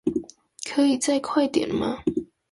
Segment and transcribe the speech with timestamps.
[0.65, 1.99] 可以再快點嗎